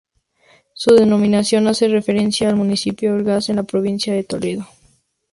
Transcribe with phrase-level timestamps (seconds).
[0.73, 4.67] Su denominación hace referencia al municipio de Orgaz, en la provincia de Toledo.